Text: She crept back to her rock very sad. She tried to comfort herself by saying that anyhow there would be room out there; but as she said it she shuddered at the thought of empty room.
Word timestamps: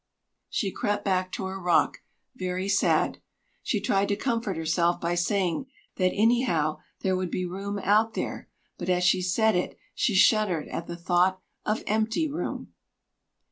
She 0.49 0.71
crept 0.71 1.05
back 1.05 1.31
to 1.33 1.45
her 1.45 1.59
rock 1.59 1.99
very 2.35 2.67
sad. 2.67 3.19
She 3.61 3.79
tried 3.79 4.07
to 4.07 4.15
comfort 4.15 4.57
herself 4.57 4.99
by 4.99 5.13
saying 5.13 5.67
that 5.97 6.09
anyhow 6.13 6.79
there 7.01 7.15
would 7.15 7.29
be 7.29 7.45
room 7.45 7.77
out 7.77 8.15
there; 8.15 8.49
but 8.79 8.89
as 8.89 9.03
she 9.03 9.21
said 9.21 9.55
it 9.55 9.77
she 9.93 10.15
shuddered 10.15 10.67
at 10.69 10.87
the 10.87 10.97
thought 10.97 11.39
of 11.67 11.83
empty 11.85 12.27
room. 12.27 12.73